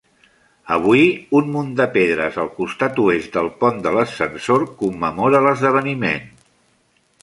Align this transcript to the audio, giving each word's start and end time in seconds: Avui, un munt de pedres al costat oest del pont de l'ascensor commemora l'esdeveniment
Avui, 0.75 1.03
un 1.39 1.51
munt 1.57 1.69
de 1.81 1.87
pedres 1.99 2.41
al 2.45 2.49
costat 2.57 2.99
oest 3.05 3.39
del 3.39 3.53
pont 3.63 3.81
de 3.87 3.95
l'ascensor 3.99 4.69
commemora 4.85 5.47
l'esdeveniment 5.49 6.31